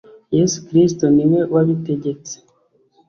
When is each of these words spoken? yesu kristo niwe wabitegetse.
yesu 0.37 0.57
kristo 0.67 1.05
niwe 1.15 1.39
wabitegetse. 1.53 2.35